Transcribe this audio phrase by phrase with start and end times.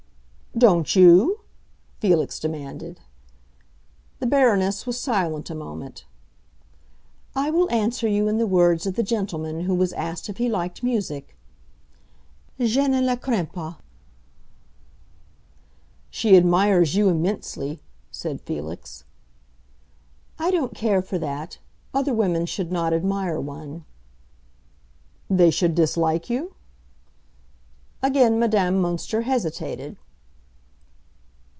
[0.57, 1.39] "Don't you?"
[2.01, 2.99] Felix demanded.
[4.19, 6.03] The Baroness was silent a moment.
[7.33, 10.49] "I will answer you in the words of the gentleman who was asked if he
[10.49, 11.37] liked music:
[12.59, 13.77] 'Je ne la crains pas!''"
[16.09, 17.81] "She admires you immensely,"
[18.11, 19.05] said Felix.
[20.37, 21.59] "I don't care for that.
[21.93, 23.85] Other women should not admire one."
[25.29, 26.53] "They should dislike you?"
[28.03, 29.95] Again Madame Münster hesitated.